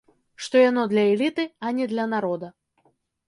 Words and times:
Што 0.43 0.61
яно 0.69 0.85
для 0.93 1.03
эліты, 1.11 1.45
а 1.65 1.75
не 1.79 1.85
для 1.91 2.05
народа. 2.17 2.47